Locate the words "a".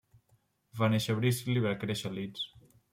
1.17-1.21, 2.13-2.17